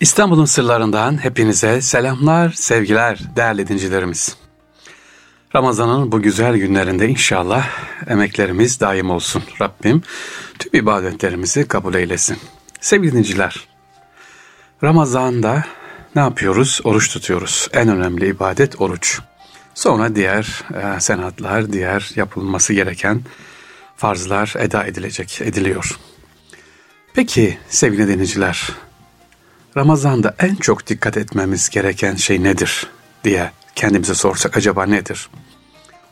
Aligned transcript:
İstanbul'un 0.00 0.44
sırlarından 0.44 1.24
hepinize 1.24 1.80
selamlar, 1.80 2.50
sevgiler 2.50 3.20
değerli 3.36 3.68
dincilerimiz. 3.68 4.36
Ramazan'ın 5.56 6.12
bu 6.12 6.22
güzel 6.22 6.56
günlerinde 6.56 7.08
inşallah 7.08 7.68
emeklerimiz 8.06 8.80
daim 8.80 9.10
olsun. 9.10 9.42
Rabbim 9.60 10.02
tüm 10.58 10.80
ibadetlerimizi 10.80 11.68
kabul 11.68 11.94
eylesin. 11.94 12.38
Sevgili 12.80 13.12
dinciler, 13.12 13.68
Ramazan'da 14.82 15.64
ne 16.14 16.22
yapıyoruz? 16.22 16.80
Oruç 16.84 17.12
tutuyoruz. 17.12 17.68
En 17.72 17.88
önemli 17.88 18.28
ibadet 18.28 18.80
oruç. 18.80 19.20
Sonra 19.74 20.16
diğer 20.16 20.64
e, 20.74 21.00
senatlar, 21.00 21.72
diğer 21.72 22.10
yapılması 22.16 22.72
gereken 22.72 23.22
farzlar 23.96 24.54
eda 24.58 24.84
edilecek, 24.84 25.40
ediliyor. 25.42 25.98
Peki 27.14 27.58
sevgili 27.68 28.08
dinleyiciler, 28.08 28.68
Ramazan'da 29.76 30.34
en 30.38 30.54
çok 30.54 30.86
dikkat 30.86 31.16
etmemiz 31.16 31.68
gereken 31.68 32.14
şey 32.14 32.42
nedir 32.42 32.86
diye 33.24 33.50
kendimize 33.74 34.14
sorsak 34.14 34.56
acaba 34.56 34.86
nedir? 34.86 35.30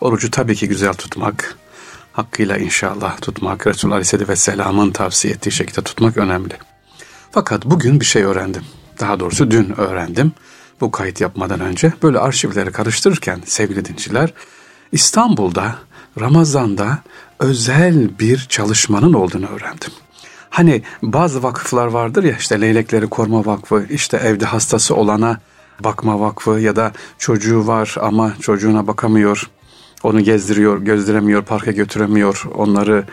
Orucu 0.00 0.30
tabii 0.30 0.54
ki 0.54 0.68
güzel 0.68 0.94
tutmak, 0.94 1.56
hakkıyla 2.12 2.56
inşallah 2.56 3.20
tutmak, 3.20 3.66
Resulullah 3.66 3.96
Aleyhisselatü 3.96 4.28
Vesselam'ın 4.28 4.90
tavsiye 4.90 5.34
ettiği 5.34 5.52
şekilde 5.52 5.82
tutmak 5.82 6.16
önemli. 6.16 6.54
Fakat 7.30 7.64
bugün 7.64 8.00
bir 8.00 8.04
şey 8.04 8.22
öğrendim. 8.22 8.64
Daha 9.00 9.20
doğrusu 9.20 9.50
dün 9.50 9.80
öğrendim. 9.80 10.32
Bu 10.80 10.90
kayıt 10.90 11.20
yapmadan 11.20 11.60
önce 11.60 11.92
böyle 12.02 12.18
arşivleri 12.18 12.72
karıştırırken 12.72 13.42
sevgili 13.46 13.84
dinciler, 13.84 14.32
İstanbul'da 14.92 15.78
Ramazan'da 16.20 16.98
özel 17.38 18.18
bir 18.18 18.46
çalışmanın 18.48 19.12
olduğunu 19.12 19.46
öğrendim. 19.46 19.92
Hani 20.50 20.82
bazı 21.02 21.42
vakıflar 21.42 21.86
vardır 21.86 22.24
ya 22.24 22.36
işte 22.38 22.60
Leylekleri 22.60 23.06
Koruma 23.06 23.46
Vakfı, 23.46 23.86
işte 23.90 24.16
evde 24.16 24.44
hastası 24.44 24.94
olana 24.94 25.40
bakma 25.84 26.20
vakfı 26.20 26.50
ya 26.50 26.76
da 26.76 26.92
çocuğu 27.18 27.66
var 27.66 27.96
ama 28.00 28.34
çocuğuna 28.40 28.86
bakamıyor. 28.86 29.50
Onu 30.02 30.20
gezdiriyor, 30.20 30.78
gözdiremiyor, 30.78 31.42
parka 31.42 31.70
götüremiyor. 31.70 32.44
Onları 32.54 33.04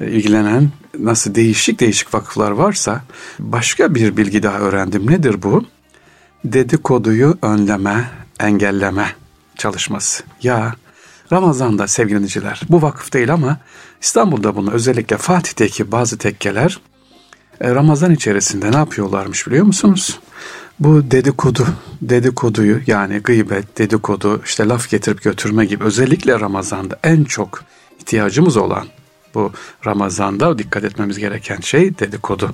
e, 0.00 0.10
ilgilenen 0.10 0.70
nasıl 0.98 1.34
değişik 1.34 1.80
değişik 1.80 2.14
vakıflar 2.14 2.50
varsa 2.50 3.00
başka 3.38 3.94
bir 3.94 4.16
bilgi 4.16 4.42
daha 4.42 4.58
öğrendim. 4.58 5.10
Nedir 5.10 5.42
bu? 5.42 5.64
Dedikoduyu 6.44 7.38
önleme, 7.42 8.10
engelleme 8.40 9.06
çalışması. 9.56 10.24
Ya 10.42 10.74
Ramazan'da 11.32 11.86
sevgili 11.88 12.16
dinleyiciler 12.16 12.60
bu 12.68 12.82
vakıf 12.82 13.12
değil 13.12 13.32
ama 13.32 13.58
İstanbul'da 14.00 14.56
bunu 14.56 14.70
özellikle 14.70 15.16
Fatih'teki 15.16 15.92
bazı 15.92 16.18
tekkeler 16.18 16.80
e, 17.60 17.74
Ramazan 17.74 18.12
içerisinde 18.12 18.72
ne 18.72 18.76
yapıyorlarmış 18.76 19.46
biliyor 19.46 19.64
musunuz? 19.64 20.20
Bu 20.80 21.10
dedikodu, 21.10 21.66
dedikoduyu 22.02 22.80
yani 22.86 23.18
gıybet, 23.18 23.78
dedikodu, 23.78 24.42
işte 24.44 24.68
laf 24.68 24.90
getirip 24.90 25.22
götürme 25.22 25.64
gibi 25.64 25.84
özellikle 25.84 26.40
Ramazan'da 26.40 26.98
en 27.04 27.24
çok 27.24 27.64
ihtiyacımız 27.98 28.56
olan 28.56 28.86
bu 29.34 29.52
Ramazan'da 29.86 30.58
dikkat 30.58 30.84
etmemiz 30.84 31.18
gereken 31.18 31.60
şey 31.60 31.98
dedikodu. 31.98 32.50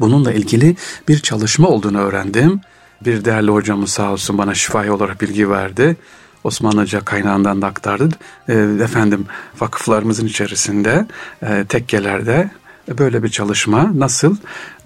Bununla 0.00 0.32
ilgili 0.32 0.76
bir 1.08 1.18
çalışma 1.18 1.68
olduğunu 1.68 1.98
öğrendim. 1.98 2.60
Bir 3.04 3.24
değerli 3.24 3.50
hocamız 3.50 3.90
sağ 3.90 4.12
olsun 4.12 4.38
bana 4.38 4.54
şifayı 4.54 4.94
olarak 4.94 5.20
bilgi 5.20 5.50
verdi. 5.50 5.96
Osmanlıca 6.44 7.00
kaynağından 7.00 7.62
da 7.62 7.66
aktardı. 7.66 8.08
E, 8.48 8.52
efendim 8.84 9.26
vakıflarımızın 9.60 10.26
içerisinde 10.26 11.06
e, 11.42 11.64
tekkelerde 11.68 12.50
böyle 12.88 13.22
bir 13.22 13.28
çalışma 13.28 13.90
nasıl? 13.94 14.36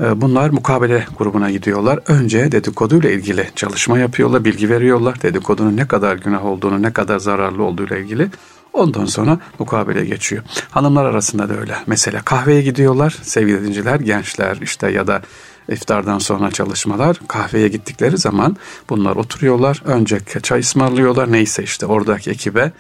E, 0.00 0.20
bunlar 0.20 0.50
mukabele 0.50 1.06
grubuna 1.18 1.50
gidiyorlar. 1.50 2.00
Önce 2.06 2.52
dedikoduyla 2.52 3.10
ilgili 3.10 3.50
çalışma 3.56 3.98
yapıyorlar, 3.98 4.44
bilgi 4.44 4.70
veriyorlar. 4.70 5.22
Dedikodunun 5.22 5.76
ne 5.76 5.88
kadar 5.88 6.16
günah 6.16 6.44
olduğunu, 6.44 6.82
ne 6.82 6.92
kadar 6.92 7.18
zararlı 7.18 7.62
olduğuyla 7.62 7.96
ilgili. 7.96 8.28
Ondan 8.72 9.04
sonra 9.04 9.38
mukabele 9.58 10.04
geçiyor. 10.04 10.42
Hanımlar 10.70 11.04
arasında 11.04 11.48
da 11.48 11.54
öyle. 11.60 11.76
Mesela 11.86 12.22
kahveye 12.22 12.62
gidiyorlar 12.62 13.16
sevgili 13.22 13.64
dinciler, 13.64 14.00
gençler 14.00 14.58
işte 14.62 14.90
ya 14.90 15.06
da 15.06 15.22
iftardan 15.68 16.18
sonra 16.18 16.50
çalışmalar 16.50 17.20
kahveye 17.28 17.68
gittikleri 17.68 18.18
zaman 18.18 18.56
bunlar 18.90 19.16
oturuyorlar. 19.16 19.82
Önce 19.84 20.20
çay 20.42 20.60
ısmarlıyorlar 20.60 21.32
neyse 21.32 21.62
işte 21.62 21.86
oradaki 21.86 22.30
ekibe. 22.30 22.72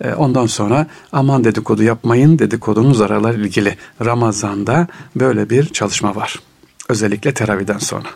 E, 0.00 0.12
ondan 0.12 0.46
sonra 0.46 0.86
aman 1.12 1.44
dedikodu 1.44 1.82
yapmayın 1.82 2.38
dedikodunun 2.38 2.92
zararlar 2.92 3.34
ilgili 3.34 3.76
Ramazan'da 4.04 4.86
böyle 5.16 5.50
bir 5.50 5.66
çalışma 5.66 6.16
var. 6.16 6.40
Özellikle 6.88 7.34
teraviden 7.34 7.78
sonra. 7.78 8.08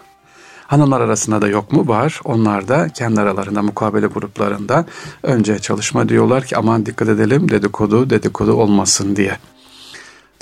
Hanımlar 0.66 1.00
arasında 1.00 1.42
da 1.42 1.48
yok 1.48 1.72
mu? 1.72 1.88
Var. 1.88 2.20
Onlar 2.24 2.68
da 2.68 2.88
kendi 2.88 3.20
aralarında 3.20 3.62
mukabele 3.62 4.06
gruplarında 4.06 4.86
önce 5.22 5.58
çalışma 5.58 6.08
diyorlar 6.08 6.44
ki 6.44 6.56
aman 6.56 6.86
dikkat 6.86 7.08
edelim 7.08 7.50
dedikodu 7.50 8.10
dedikodu 8.10 8.52
olmasın 8.52 9.16
diye. 9.16 9.38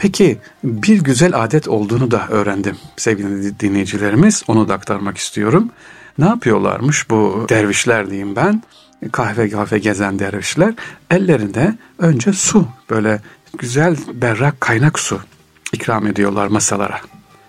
Peki 0.01 0.39
bir 0.65 1.01
güzel 1.01 1.43
adet 1.43 1.69
olduğunu 1.69 2.11
da 2.11 2.29
öğrendim 2.29 2.77
sevgili 2.97 3.61
dinleyicilerimiz. 3.61 4.43
Onu 4.49 4.69
da 4.69 4.75
aktarmak 4.75 5.19
istiyorum. 5.19 5.71
Ne 6.19 6.25
yapıyorlarmış 6.25 7.11
bu 7.11 7.47
dervişler 7.49 8.11
diyeyim 8.11 8.37
ben? 8.37 8.63
Kahve 9.13 9.51
kahve 9.51 9.79
gezen 9.79 10.19
dervişler 10.19 10.75
ellerinde 11.11 11.75
önce 11.99 12.33
su 12.33 12.69
böyle 12.91 13.21
güzel 13.59 13.97
berrak 14.15 14.61
kaynak 14.61 14.99
su 14.99 15.21
ikram 15.73 16.07
ediyorlar 16.07 16.47
masalara. 16.47 17.01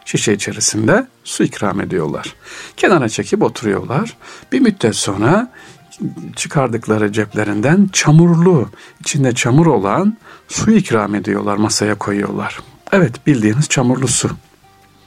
Şişe 0.06 0.34
içerisinde 0.34 1.08
su 1.24 1.44
ikram 1.44 1.82
ediyorlar. 1.82 2.36
Kenara 2.78 3.10
çekip 3.10 3.44
oturuyorlar. 3.44 4.18
Bir 4.52 4.60
müddet 4.60 4.96
sonra 4.96 5.52
çıkardıkları 6.36 7.12
ceplerinden 7.12 7.90
çamurlu, 7.94 8.70
içinde 9.00 9.36
çamur 9.36 9.66
olan 9.66 10.18
su 10.48 10.72
ikram 10.72 11.16
ediyorlar, 11.16 11.58
masaya 11.58 11.96
koyuyorlar. 11.96 12.60
Evet 12.92 13.28
bildiğiniz 13.28 13.70
çamurlu 13.70 14.08
su. 14.08 14.30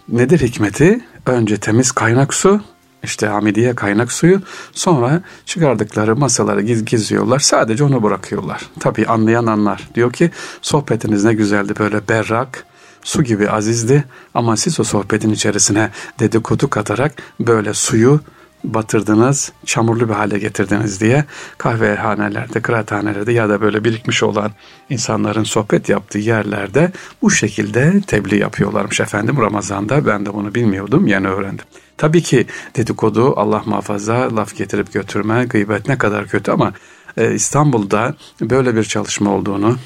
Nedir 0.09 0.41
hikmeti? 0.41 1.01
Önce 1.27 1.57
temiz 1.57 1.93
kaynak 1.93 2.35
su, 2.35 2.61
işte 3.03 3.27
Hamidiye 3.27 3.75
kaynak 3.75 4.13
suyu. 4.13 4.41
Sonra 4.73 5.23
çıkardıkları 5.47 6.17
masaları 6.17 6.63
giz 6.63 6.85
gizliyorlar. 6.85 7.39
Sadece 7.39 7.85
onu 7.85 8.03
bırakıyorlar. 8.03 8.63
Tabii 8.81 9.07
anlayan 9.07 9.47
anlar. 9.47 9.89
Diyor 9.95 10.13
ki 10.13 10.31
sohbetiniz 10.63 11.25
ne 11.25 11.35
güzeldi 11.35 11.73
böyle 11.79 12.09
berrak, 12.09 12.65
su 13.03 13.23
gibi 13.23 13.51
azizdi 13.51 14.05
ama 14.35 14.57
siz 14.57 14.81
o 14.81 14.85
sohbetin 14.85 15.31
içerisine 15.31 15.91
dedikodu 16.19 16.71
katarak 16.71 17.15
böyle 17.41 17.75
suyu 17.75 18.21
batırdınız, 18.65 19.53
çamurlu 19.67 20.09
bir 20.09 20.15
hale 20.15 20.39
getirdiniz 20.39 21.01
diye 21.01 21.25
kahvehanelerde, 21.59 22.61
kıraathanelerde 22.61 23.33
ya 23.33 23.49
da 23.49 23.61
böyle 23.61 23.85
birikmiş 23.85 24.23
olan 24.23 24.51
insanların 24.91 25.45
sohbet 25.45 25.89
yaptığı 25.89 26.19
yerlerde 26.19 26.93
bu 27.23 27.31
şekilde 27.31 28.01
tebliğ 28.07 28.39
yapıyorlarmış 28.39 29.01
efendim 29.01 29.37
Ramazan'da. 29.41 30.07
Ben 30.07 30.27
de 30.27 30.35
bunu 30.35 30.55
bilmiyordum, 30.55 31.07
yeni 31.07 31.29
öğrendim. 31.29 31.65
Tabii 31.97 32.23
ki 32.23 32.47
dedikodu, 32.77 33.41
Allah 33.41 33.63
muhafaza, 33.67 34.37
laf 34.37 34.57
getirip 34.57 34.93
götürme, 34.93 35.45
gıybet 35.45 35.89
ne 35.89 35.99
kadar 35.99 36.27
kötü 36.27 36.51
ama 36.51 36.73
e, 37.17 37.35
İstanbul'da 37.35 38.15
böyle 38.41 38.77
bir 38.77 38.85
çalışma 38.85 39.31
olduğunu, 39.31 39.77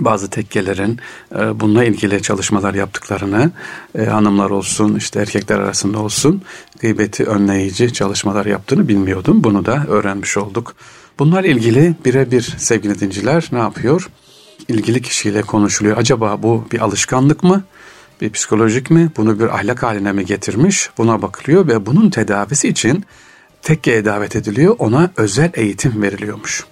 bazı 0.00 0.30
tekkelerin 0.30 0.98
e, 1.34 1.60
bununla 1.60 1.84
ilgili 1.84 2.22
çalışmalar 2.22 2.74
yaptıklarını 2.74 3.50
e, 3.98 4.04
hanımlar 4.04 4.50
olsun 4.50 4.96
işte 4.96 5.20
erkekler 5.20 5.58
arasında 5.58 5.98
olsun 5.98 6.42
gıybeti 6.80 7.24
önleyici 7.24 7.92
çalışmalar 7.92 8.46
yaptığını 8.46 8.88
bilmiyordum. 8.88 9.44
Bunu 9.44 9.66
da 9.66 9.84
öğrenmiş 9.88 10.36
olduk. 10.36 10.74
Bunlar 11.18 11.44
ilgili 11.44 11.94
birebir 12.04 12.54
sevgili 12.58 13.00
dinciler 13.00 13.48
ne 13.52 13.58
yapıyor? 13.58 14.10
İlgili 14.68 15.02
kişiyle 15.02 15.42
konuşuluyor. 15.42 15.96
Acaba 15.96 16.42
bu 16.42 16.64
bir 16.72 16.80
alışkanlık 16.80 17.42
mı? 17.42 17.64
Bir 18.20 18.30
psikolojik 18.30 18.90
mi? 18.90 19.10
Bunu 19.16 19.40
bir 19.40 19.54
ahlak 19.54 19.82
haline 19.82 20.12
mi 20.12 20.24
getirmiş? 20.26 20.90
Buna 20.98 21.22
bakılıyor 21.22 21.68
ve 21.68 21.86
bunun 21.86 22.10
tedavisi 22.10 22.68
için 22.68 23.04
tekkeye 23.62 24.04
davet 24.04 24.36
ediliyor. 24.36 24.76
Ona 24.78 25.10
özel 25.16 25.50
eğitim 25.54 26.02
veriliyormuş. 26.02 26.64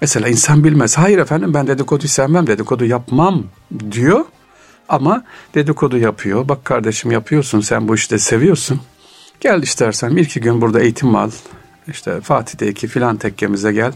Mesela 0.00 0.28
insan 0.28 0.64
bilmez. 0.64 0.98
Hayır 0.98 1.18
efendim 1.18 1.54
ben 1.54 1.66
dedikodu 1.66 2.08
sevmem, 2.08 2.46
dedikodu 2.46 2.84
yapmam 2.84 3.44
diyor. 3.90 4.24
Ama 4.88 5.24
dedikodu 5.54 5.98
yapıyor. 5.98 6.48
Bak 6.48 6.64
kardeşim 6.64 7.10
yapıyorsun 7.10 7.60
sen 7.60 7.88
bu 7.88 7.94
işte 7.94 8.18
seviyorsun. 8.18 8.80
Gel 9.40 9.62
istersen 9.62 10.16
bir 10.16 10.24
iki 10.24 10.40
gün 10.40 10.60
burada 10.60 10.80
eğitim 10.80 11.16
al. 11.16 11.30
İşte 11.88 12.20
Fatih'teki 12.20 12.88
filan 12.88 13.16
tekkemize 13.16 13.72
gel. 13.72 13.92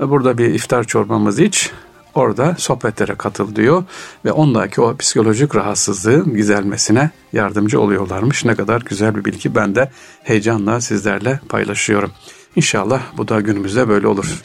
Ve 0.00 0.10
burada 0.10 0.38
bir 0.38 0.54
iftar 0.54 0.84
çorbamızı 0.84 1.42
iç. 1.42 1.70
Orada 2.14 2.54
sohbetlere 2.58 3.14
katıl 3.14 3.56
diyor 3.56 3.84
ve 4.24 4.32
ondaki 4.32 4.80
o 4.80 4.96
psikolojik 4.96 5.56
rahatsızlığın 5.56 6.36
gizelmesine 6.36 7.10
yardımcı 7.32 7.80
oluyorlarmış. 7.80 8.44
Ne 8.44 8.54
kadar 8.54 8.80
güzel 8.80 9.16
bir 9.16 9.24
bilgi 9.24 9.54
ben 9.54 9.74
de 9.74 9.90
heyecanla 10.22 10.80
sizlerle 10.80 11.40
paylaşıyorum. 11.48 12.10
İnşallah 12.56 13.02
bu 13.16 13.28
da 13.28 13.40
günümüzde 13.40 13.88
böyle 13.88 14.06
olur. 14.06 14.42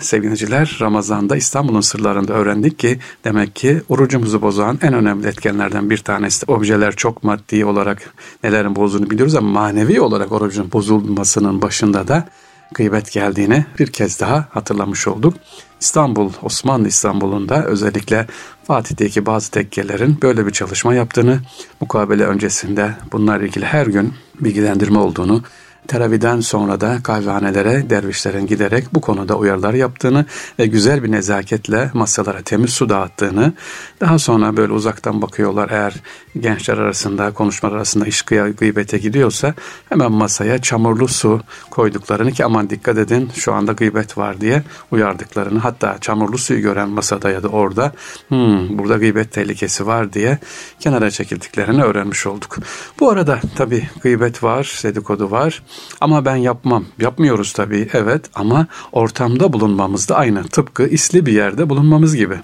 Sevgiliciler 0.00 0.78
Ramazan'da 0.80 1.36
İstanbul'un 1.36 1.80
sırlarında 1.80 2.32
öğrendik 2.32 2.78
ki 2.78 2.98
demek 3.24 3.56
ki 3.56 3.82
orucumuzu 3.88 4.42
bozan 4.42 4.78
en 4.82 4.94
önemli 4.94 5.26
etkenlerden 5.26 5.90
bir 5.90 5.98
tanesi 5.98 6.46
objeler 6.46 6.96
çok 6.96 7.24
maddi 7.24 7.64
olarak 7.64 8.14
nelerin 8.44 8.76
bozduğunu 8.76 9.10
biliyoruz 9.10 9.34
ama 9.34 9.50
manevi 9.50 10.00
olarak 10.00 10.32
orucun 10.32 10.72
bozulmasının 10.72 11.62
başında 11.62 12.08
da 12.08 12.28
gıybet 12.74 13.12
geldiğini 13.12 13.66
bir 13.78 13.86
kez 13.86 14.20
daha 14.20 14.48
hatırlamış 14.50 15.08
olduk. 15.08 15.34
İstanbul, 15.80 16.32
Osmanlı 16.42 16.88
İstanbul'unda 16.88 17.64
özellikle 17.64 18.26
Fatih'teki 18.64 19.26
bazı 19.26 19.50
tekkelerin 19.50 20.18
böyle 20.22 20.46
bir 20.46 20.50
çalışma 20.50 20.94
yaptığını, 20.94 21.40
mukabele 21.80 22.24
öncesinde 22.24 22.94
bunlar 23.12 23.40
ilgili 23.40 23.64
her 23.64 23.86
gün 23.86 24.14
bilgilendirme 24.40 24.98
olduğunu, 24.98 25.42
Teraviden 25.88 26.40
sonra 26.40 26.80
da 26.80 26.98
kahvehanelere 27.02 27.90
dervişlerin 27.90 28.46
giderek 28.46 28.94
bu 28.94 29.00
konuda 29.00 29.34
uyarılar 29.34 29.74
yaptığını 29.74 30.24
ve 30.58 30.66
güzel 30.66 31.02
bir 31.02 31.12
nezaketle 31.12 31.90
masalara 31.94 32.42
temiz 32.42 32.70
su 32.70 32.88
dağıttığını, 32.88 33.52
daha 34.00 34.18
sonra 34.18 34.56
böyle 34.56 34.72
uzaktan 34.72 35.22
bakıyorlar 35.22 35.70
eğer 35.70 35.94
gençler 36.40 36.78
arasında, 36.78 37.30
konuşmalar 37.30 37.76
arasında 37.76 38.06
iş 38.06 38.22
gıybete 38.22 38.98
gidiyorsa 38.98 39.54
hemen 39.88 40.12
masaya 40.12 40.62
çamurlu 40.62 41.08
su 41.08 41.40
koyduklarını 41.70 42.32
ki 42.32 42.44
aman 42.44 42.70
dikkat 42.70 42.98
edin 42.98 43.30
şu 43.34 43.52
anda 43.52 43.72
gıybet 43.72 44.18
var 44.18 44.40
diye 44.40 44.62
uyardıklarını 44.90 45.58
hatta 45.58 45.98
çamurlu 46.00 46.38
suyu 46.38 46.60
gören 46.60 46.88
masada 46.88 47.30
ya 47.30 47.42
da 47.42 47.48
orada 47.48 47.92
hmm, 48.28 48.78
burada 48.78 48.96
gıybet 48.96 49.32
tehlikesi 49.32 49.86
var 49.86 50.12
diye 50.12 50.38
kenara 50.80 51.10
çekildiklerini 51.10 51.82
öğrenmiş 51.82 52.26
olduk. 52.26 52.58
Bu 53.00 53.10
arada 53.10 53.40
tabi 53.56 53.88
gıybet 54.02 54.42
var, 54.42 54.80
dedikodu 54.84 55.30
var. 55.30 55.62
Ama 56.00 56.24
ben 56.24 56.36
yapmam. 56.36 56.84
Yapmıyoruz 57.00 57.52
tabii 57.52 57.88
evet 57.92 58.24
ama 58.34 58.66
ortamda 58.92 59.52
bulunmamız 59.52 60.08
da 60.08 60.16
aynı. 60.16 60.44
Tıpkı 60.44 60.86
isli 60.86 61.26
bir 61.26 61.32
yerde 61.32 61.70
bulunmamız 61.70 62.16
gibi. 62.16 62.34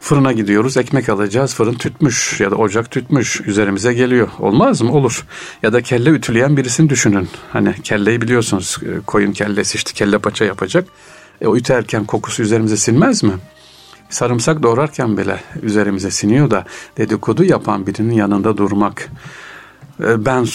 Fırına 0.00 0.32
gidiyoruz, 0.32 0.76
ekmek 0.76 1.08
alacağız. 1.08 1.54
Fırın 1.54 1.74
tütmüş 1.74 2.40
ya 2.40 2.50
da 2.50 2.56
ocak 2.56 2.90
tütmüş. 2.90 3.40
Üzerimize 3.40 3.94
geliyor. 3.94 4.28
Olmaz 4.38 4.82
mı? 4.82 4.92
Olur. 4.92 5.26
Ya 5.62 5.72
da 5.72 5.82
kelle 5.82 6.10
ütüleyen 6.10 6.56
birisini 6.56 6.88
düşünün. 6.88 7.28
Hani 7.52 7.74
kelleyi 7.82 8.20
biliyorsunuz. 8.20 8.78
E, 8.82 9.00
koyun 9.06 9.32
kellesi 9.32 9.76
işte 9.76 9.92
kelle 9.92 10.18
paça 10.18 10.44
yapacak. 10.44 10.88
E, 11.40 11.46
o 11.46 11.56
üterken 11.56 12.04
kokusu 12.04 12.42
üzerimize 12.42 12.76
sinmez 12.76 13.22
mi? 13.22 13.32
Sarımsak 14.10 14.62
doğrarken 14.62 15.16
bile 15.16 15.40
üzerimize 15.62 16.10
siniyor 16.10 16.50
da 16.50 16.64
dedikodu 16.96 17.44
yapan 17.44 17.86
birinin 17.86 18.14
yanında 18.14 18.56
durmak 18.56 19.10
ben 20.02 20.46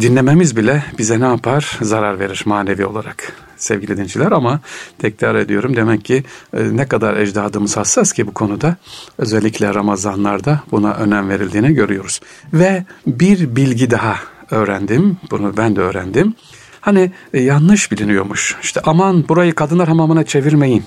dinlememiz 0.00 0.56
bile 0.56 0.84
bize 0.98 1.20
ne 1.20 1.24
yapar? 1.24 1.78
Zarar 1.82 2.18
verir 2.18 2.42
manevi 2.46 2.86
olarak 2.86 3.32
sevgili 3.56 3.96
dinciler 3.96 4.32
ama 4.32 4.60
tekrar 4.98 5.34
ediyorum 5.34 5.76
demek 5.76 6.04
ki 6.04 6.24
e, 6.56 6.76
ne 6.76 6.88
kadar 6.88 7.16
ecdadımız 7.16 7.76
hassas 7.76 8.12
ki 8.12 8.26
bu 8.26 8.34
konuda 8.34 8.76
özellikle 9.18 9.74
Ramazanlarda 9.74 10.60
buna 10.70 10.94
önem 10.94 11.28
verildiğini 11.28 11.74
görüyoruz. 11.74 12.20
Ve 12.52 12.84
bir 13.06 13.56
bilgi 13.56 13.90
daha 13.90 14.16
öğrendim. 14.50 15.16
Bunu 15.30 15.56
ben 15.56 15.76
de 15.76 15.80
öğrendim. 15.80 16.34
Hani 16.80 17.12
e, 17.34 17.42
yanlış 17.42 17.92
biliniyormuş. 17.92 18.56
İşte 18.62 18.80
aman 18.84 19.28
burayı 19.28 19.54
kadınlar 19.54 19.88
hamamına 19.88 20.24
çevirmeyin 20.24 20.84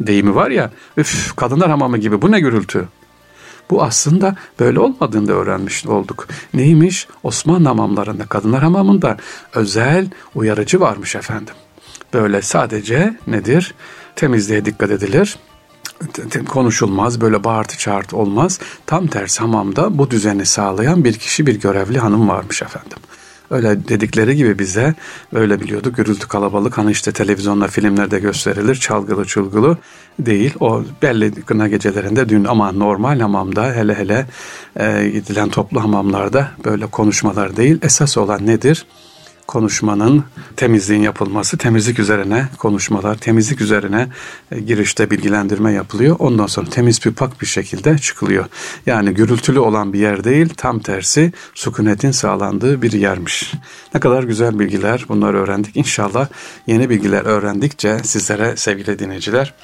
deyimi 0.00 0.34
var 0.34 0.50
ya. 0.50 0.70
Üf 0.96 1.36
kadınlar 1.36 1.70
hamamı 1.70 1.98
gibi 1.98 2.22
bu 2.22 2.32
ne 2.32 2.40
gürültü. 2.40 2.88
Bu 3.70 3.82
aslında 3.82 4.36
böyle 4.60 4.80
olmadığını 4.80 5.28
da 5.28 5.32
öğrenmiş 5.32 5.86
olduk. 5.86 6.28
Neymiş? 6.54 7.08
Osmanlı 7.22 7.68
hamamlarında, 7.68 8.26
kadınlar 8.26 8.62
hamamında 8.62 9.16
özel 9.54 10.06
uyarıcı 10.34 10.80
varmış 10.80 11.16
efendim. 11.16 11.54
Böyle 12.14 12.42
sadece 12.42 13.16
nedir? 13.26 13.74
Temizliğe 14.16 14.64
dikkat 14.64 14.90
edilir 14.90 15.36
konuşulmaz, 16.48 17.20
böyle 17.20 17.44
bağırtı 17.44 17.78
çağırtı 17.78 18.16
olmaz. 18.16 18.60
Tam 18.86 19.06
tersi 19.06 19.40
hamamda 19.40 19.98
bu 19.98 20.10
düzeni 20.10 20.46
sağlayan 20.46 21.04
bir 21.04 21.18
kişi, 21.18 21.46
bir 21.46 21.60
görevli 21.60 21.98
hanım 21.98 22.28
varmış 22.28 22.62
efendim. 22.62 22.98
Öyle 23.50 23.88
dedikleri 23.88 24.36
gibi 24.36 24.58
bize 24.58 24.94
öyle 25.32 25.60
biliyorduk. 25.60 25.96
Gürültü 25.96 26.28
kalabalık 26.28 26.78
hani 26.78 26.90
işte 26.90 27.12
televizyonda 27.12 27.66
filmlerde 27.66 28.18
gösterilir. 28.18 28.74
Çalgılı 28.74 29.24
çulgulu 29.24 29.76
değil. 30.18 30.54
O 30.60 30.82
belli 31.02 31.42
kına 31.42 31.68
gecelerinde 31.68 32.28
dün 32.28 32.44
ama 32.44 32.72
normal 32.72 33.20
hamamda 33.20 33.72
hele 33.72 33.94
hele 33.94 34.26
e, 34.76 35.08
gidilen 35.08 35.48
toplu 35.48 35.82
hamamlarda 35.82 36.48
böyle 36.64 36.86
konuşmalar 36.86 37.56
değil. 37.56 37.78
Esas 37.82 38.18
olan 38.18 38.46
nedir? 38.46 38.86
Konuşmanın 39.46 40.24
temizliğin 40.56 41.02
yapılması, 41.02 41.58
temizlik 41.58 41.98
üzerine 41.98 42.48
konuşmalar, 42.58 43.14
temizlik 43.14 43.60
üzerine 43.60 44.08
e, 44.52 44.60
girişte 44.60 45.10
bilgilendirme 45.10 45.72
yapılıyor. 45.72 46.16
Ondan 46.18 46.46
sonra 46.46 46.70
temiz 46.70 47.04
bir 47.04 47.12
pak 47.12 47.40
bir 47.40 47.46
şekilde 47.46 47.98
çıkılıyor. 47.98 48.44
Yani 48.86 49.14
gürültülü 49.14 49.58
olan 49.58 49.92
bir 49.92 49.98
yer 49.98 50.24
değil, 50.24 50.48
tam 50.56 50.78
tersi 50.78 51.32
sükunetin 51.54 52.10
sağlandığı 52.10 52.82
bir 52.82 52.92
yermiş. 52.92 53.52
Ne 53.94 54.00
kadar 54.00 54.22
güzel 54.22 54.58
bilgiler 54.58 55.04
bunları 55.08 55.36
öğrendik. 55.38 55.76
İnşallah 55.76 56.28
yeni 56.66 56.90
bilgiler 56.90 57.24
öğrendikçe 57.24 57.98
sizlere 57.98 58.56
sevgili 58.56 58.98
dinleyiciler 58.98 59.54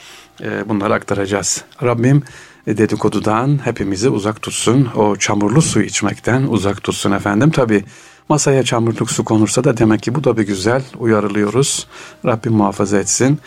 e, 0.42 0.68
bunları 0.68 0.94
aktaracağız. 0.94 1.64
Rabbim 1.82 2.22
dedikodudan 2.66 3.60
hepimizi 3.64 4.08
uzak 4.08 4.42
tutsun. 4.42 4.88
O 4.96 5.16
çamurlu 5.16 5.62
su 5.62 5.82
içmekten 5.82 6.42
uzak 6.42 6.82
tutsun 6.82 7.12
efendim. 7.12 7.50
Tabi 7.50 7.84
masaya 8.28 8.62
çamurluk 8.62 9.10
su 9.10 9.24
konursa 9.24 9.64
da 9.64 9.76
demek 9.76 10.02
ki 10.02 10.14
bu 10.14 10.24
da 10.24 10.36
bir 10.36 10.46
güzel 10.46 10.82
uyarılıyoruz. 10.98 11.86
Rabbim 12.26 12.52
muhafaza 12.52 12.98
etsin. 12.98 13.38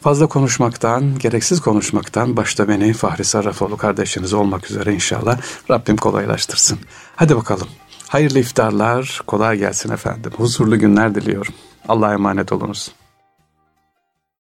Fazla 0.00 0.26
konuşmaktan, 0.26 1.18
gereksiz 1.18 1.60
konuşmaktan 1.60 2.36
başta 2.36 2.68
beni 2.68 2.92
Fahri 2.92 3.24
Sarrafoğlu 3.24 3.76
kardeşiniz 3.76 4.32
olmak 4.32 4.70
üzere 4.70 4.94
inşallah 4.94 5.38
Rabbim 5.70 5.96
kolaylaştırsın. 5.96 6.78
Hadi 7.16 7.36
bakalım. 7.36 7.68
Hayırlı 8.08 8.38
iftarlar, 8.38 9.20
kolay 9.26 9.58
gelsin 9.58 9.92
efendim. 9.92 10.32
Huzurlu 10.36 10.78
günler 10.78 11.14
diliyorum. 11.14 11.54
Allah'a 11.88 12.12
emanet 12.12 12.52
olunuz. 12.52 12.92